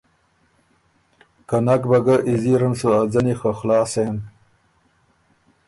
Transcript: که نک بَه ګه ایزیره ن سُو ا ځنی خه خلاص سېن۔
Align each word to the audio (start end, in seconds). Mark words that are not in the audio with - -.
که 1.47 1.57
نک 1.65 1.81
بَه 1.89 1.99
ګه 2.05 2.15
ایزیره 2.29 2.67
ن 2.71 2.73
سُو 2.79 2.89
ا 2.99 3.01
ځنی 3.11 3.35
خه 3.39 3.51
خلاص 3.59 3.89
سېن۔ 3.93 4.15